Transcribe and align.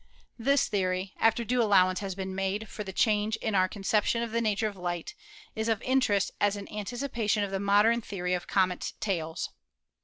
This 0.39 0.67
theory, 0.67 1.13
after 1.19 1.45
due 1.45 1.61
allowance 1.61 1.99
has 1.99 2.15
been 2.15 2.33
made 2.33 2.67
for 2.67 2.83
the 2.83 2.91
change 2.91 3.35
in 3.35 3.53
our 3.53 3.69
con 3.69 3.83
ception 3.83 4.23
of 4.23 4.31
the 4.31 4.41
nature 4.41 4.65
of 4.65 4.75
light, 4.75 5.13
is 5.55 5.69
of 5.69 5.79
interest 5.83 6.31
as 6.41 6.55
an 6.55 6.65
anticipa 6.71 7.29
tion 7.29 7.43
of 7.43 7.51
the 7.51 7.59
modern 7.59 8.01
theory 8.01 8.33
of 8.33 8.47
comets' 8.47 8.93
tails. 8.99 9.51